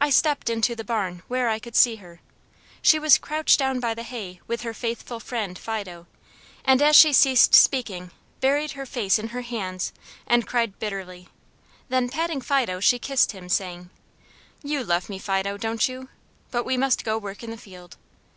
[0.00, 2.20] "I stepped into the barn, where I could see her.
[2.80, 6.06] She was crouched down by the hay with her faithful friend Fido,
[6.64, 9.92] and as she ceased speaking, buried her face in her hands,
[10.28, 11.26] and cried bitterly;
[11.88, 13.90] then, patting Fido, she kissed him, saying,
[14.62, 16.08] 'You love me, Fido, don't you?
[16.52, 17.96] but we must go work in the field.'